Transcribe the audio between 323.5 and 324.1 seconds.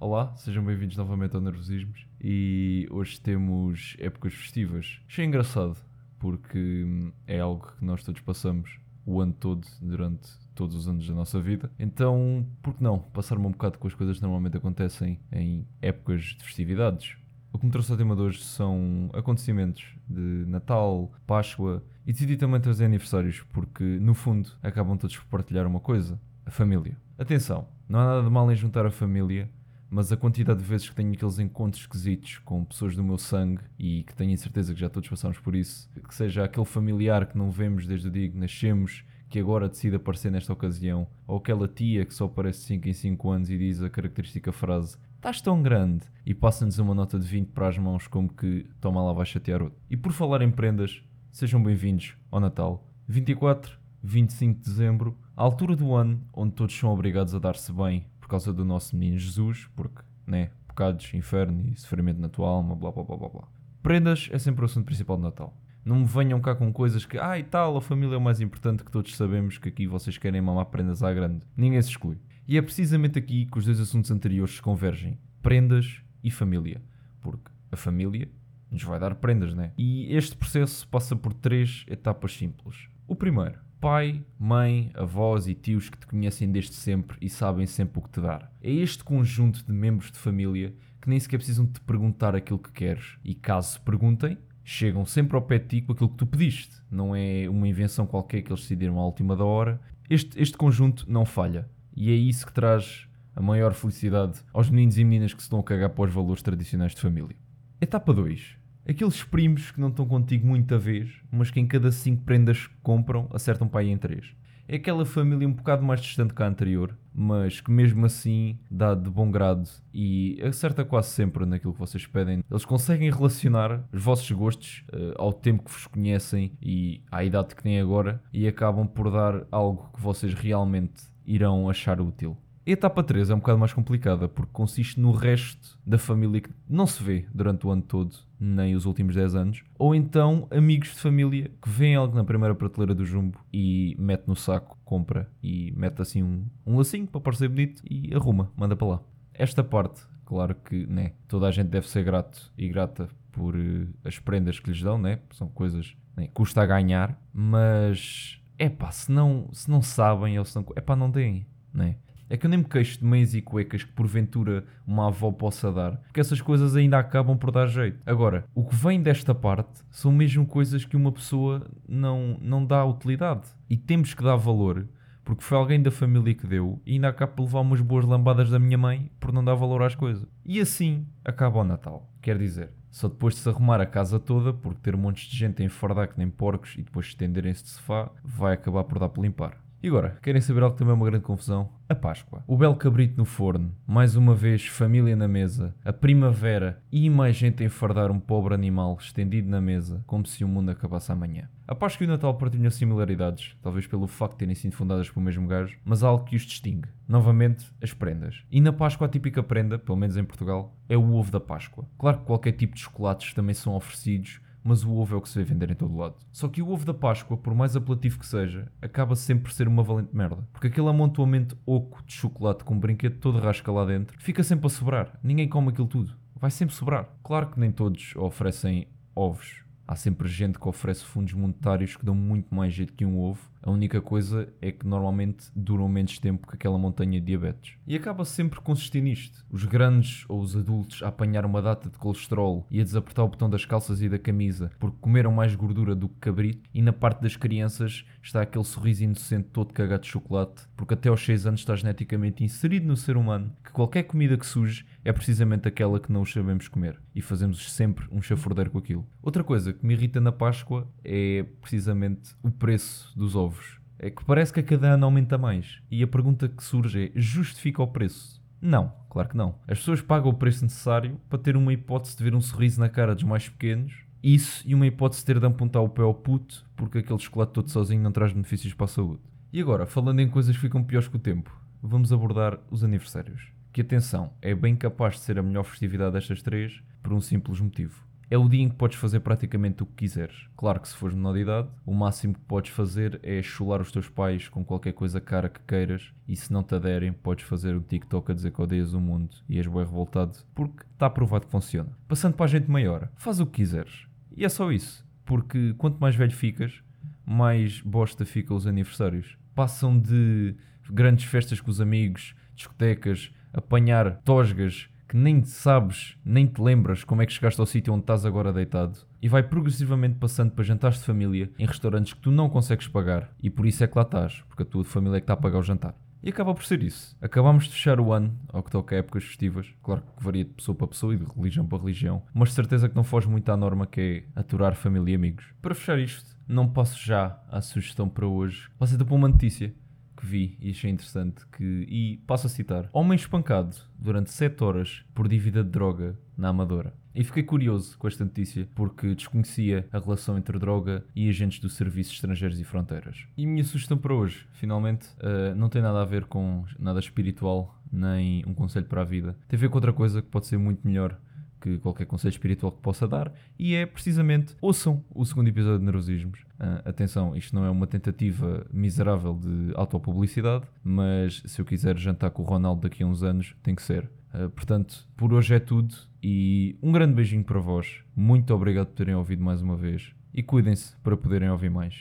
isso é que lá